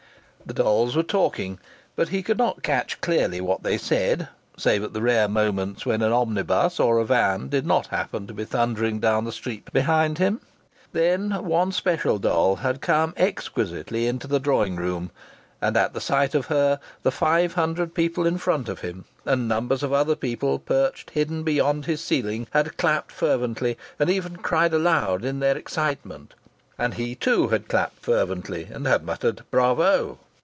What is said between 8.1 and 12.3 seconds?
to be thundering down the street behind him. Then one special